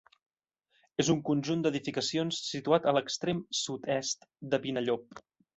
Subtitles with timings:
[1.03, 5.23] És un conjunt d'edificacions situat a l'extrem sud-est de Vinallop.